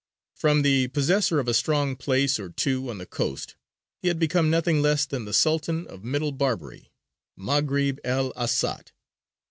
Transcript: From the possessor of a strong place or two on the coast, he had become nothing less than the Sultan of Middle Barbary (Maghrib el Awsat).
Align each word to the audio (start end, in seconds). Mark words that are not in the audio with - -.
From 0.33 0.63
the 0.63 0.87
possessor 0.87 1.39
of 1.39 1.47
a 1.47 1.53
strong 1.53 1.95
place 1.95 2.39
or 2.39 2.49
two 2.49 2.89
on 2.89 2.97
the 2.97 3.05
coast, 3.05 3.55
he 4.01 4.07
had 4.07 4.17
become 4.17 4.49
nothing 4.49 4.81
less 4.81 5.05
than 5.05 5.25
the 5.25 5.31
Sultan 5.31 5.85
of 5.85 6.03
Middle 6.03 6.31
Barbary 6.31 6.91
(Maghrib 7.37 7.99
el 8.03 8.33
Awsat). 8.35 8.93